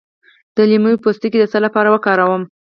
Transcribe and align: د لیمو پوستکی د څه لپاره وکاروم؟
د 0.55 0.57
لیمو 0.69 0.91
پوستکی 1.03 1.37
د 1.39 1.45
څه 1.51 1.59
لپاره 1.65 1.89
وکاروم؟ 1.91 2.41